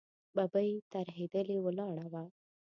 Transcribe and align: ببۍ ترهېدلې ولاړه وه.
ببۍ 0.35 0.71
ترهېدلې 0.91 1.57
ولاړه 1.65 2.05
وه. 2.11 2.23